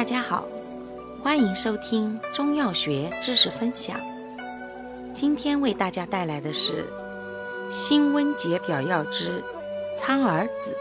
[0.00, 0.48] 大家好，
[1.22, 4.00] 欢迎收听中药学知识分享。
[5.12, 6.86] 今天为大家带来的是
[7.68, 9.44] 辛温解表药之
[9.94, 10.74] 苍耳子。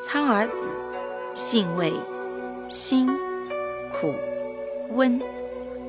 [0.00, 0.54] 苍耳子
[1.34, 1.92] 性味
[2.68, 3.08] 辛、
[3.92, 4.14] 苦、
[4.94, 5.20] 温，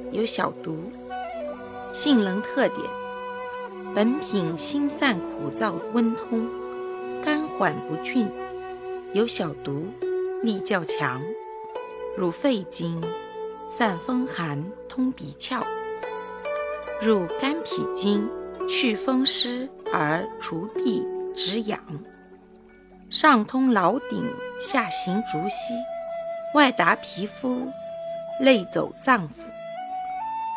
[0.10, 0.92] 有小毒。
[1.94, 2.80] 性能特点：
[3.94, 6.50] 本品辛散苦燥温通，
[7.24, 8.28] 甘缓不峻，
[9.14, 9.86] 有小毒。
[10.44, 11.22] 力较强，
[12.18, 13.00] 入肺经，
[13.70, 15.62] 散风寒，通鼻窍；
[17.00, 18.28] 入肝脾经，
[18.68, 21.80] 祛风湿而除痹止痒。
[23.12, 24.26] 上通脑顶，
[24.60, 25.76] 下行足膝，
[26.56, 27.72] 外达皮肤，
[28.40, 29.44] 内走脏腑，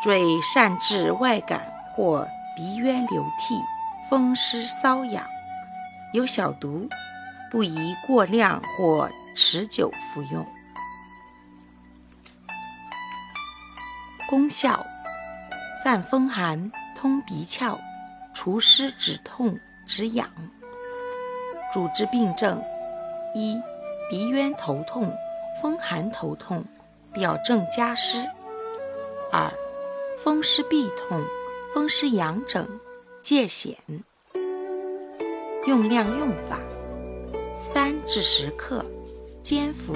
[0.01, 1.61] 最善治外感
[1.95, 3.55] 或鼻渊流涕、
[4.09, 5.23] 风湿瘙痒，
[6.11, 6.89] 有小毒，
[7.51, 9.07] 不宜过量或。
[9.35, 10.47] 持久服用，
[14.29, 14.85] 功效：
[15.83, 17.77] 散风寒、通鼻窍、
[18.33, 20.29] 除湿止痛止痒。
[21.73, 22.63] 主治病症：
[23.33, 23.61] 一、
[24.09, 25.13] 鼻渊头痛、
[25.61, 26.63] 风寒头痛、
[27.11, 28.25] 表症加湿；
[29.33, 29.51] 二、
[30.17, 31.21] 风湿痹痛、
[31.73, 32.65] 风湿痒疹、
[33.21, 33.75] 疥癣。
[35.67, 36.57] 用量用法：
[37.59, 38.85] 三至十克。
[39.45, 39.93] 煎服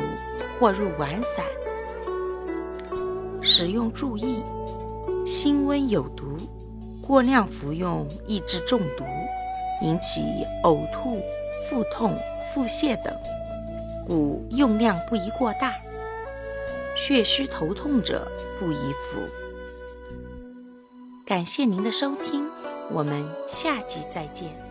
[0.59, 1.43] 或入丸散。
[3.41, 4.43] 使用注意：
[5.25, 6.37] 辛温有毒，
[7.01, 9.03] 过量服用易致中毒，
[9.81, 10.21] 引起
[10.63, 11.19] 呕吐、
[11.67, 12.15] 腹痛、
[12.53, 13.11] 腹泻等，
[14.05, 15.73] 故用量不宜过大。
[16.95, 19.19] 血虚头痛者不宜服。
[21.25, 22.45] 感谢您的收听，
[22.91, 24.68] 我们下集再见。